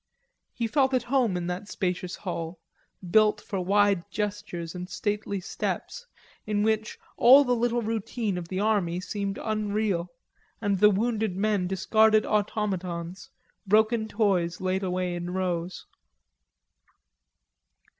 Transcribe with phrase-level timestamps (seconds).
[0.51, 2.57] He felt at home in that spacious hall,
[3.11, 6.07] built for wide gestures and stately steps,
[6.47, 10.09] in which all the little routine of the army seemed unreal,
[10.59, 13.29] and the wounded men discarded automatons,
[13.67, 15.85] broken toys laid away in rows.